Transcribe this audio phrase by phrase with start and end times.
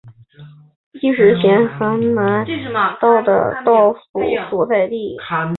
[0.93, 2.43] 亦是咸镜南
[2.99, 3.99] 道的道府
[4.49, 5.15] 所在地。